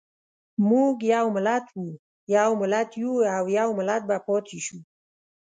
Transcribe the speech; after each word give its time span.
موږ 0.69 0.95
یو 1.15 1.25
ملت 1.35 1.65
وو، 1.77 1.87
یو 2.37 2.49
ملت 2.61 2.89
یو 3.01 3.13
او 3.37 3.43
يو 3.57 3.69
ملت 3.79 4.01
به 4.09 4.17
پاتې 4.27 4.57
شو. 4.65 4.77